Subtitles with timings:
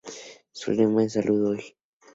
[0.51, 1.77] Su lema es "Salud hoy".